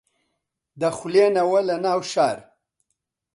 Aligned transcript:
دەخولێنەوە 0.81 1.59
لە 1.69 1.75
ناو 1.85 1.99
شار 2.11 2.37